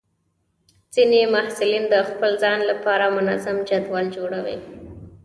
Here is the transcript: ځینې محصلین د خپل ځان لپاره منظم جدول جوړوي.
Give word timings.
ځینې 0.93 1.19
محصلین 1.33 1.83
د 1.89 1.95
خپل 2.09 2.31
ځان 2.43 2.59
لپاره 2.69 3.05
منظم 3.17 3.57
جدول 3.69 4.05
جوړوي. 4.15 4.57